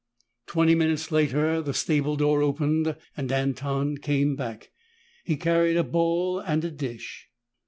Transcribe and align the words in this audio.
Twenty 0.47 0.73
minutes 0.73 1.11
later, 1.11 1.61
the 1.61 1.75
stable 1.75 2.15
door 2.15 2.41
opened 2.41 2.95
and 3.15 3.31
Anton 3.31 3.97
came 3.99 4.35
back. 4.35 4.71
He 5.23 5.37
carried 5.37 5.77
a 5.77 5.83
bowl 5.83 6.39
and 6.39 6.65
a 6.65 6.71
dish. 6.71 7.27